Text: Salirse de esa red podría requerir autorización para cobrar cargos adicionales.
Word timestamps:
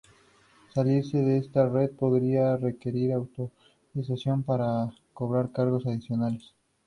Salirse 0.73 1.19
de 1.21 1.37
esa 1.37 1.69
red 1.69 1.91
podría 1.91 2.57
requerir 2.57 3.11
autorización 3.13 4.41
para 4.41 4.91
cobrar 5.13 5.51
cargos 5.51 5.85
adicionales. 5.85 6.55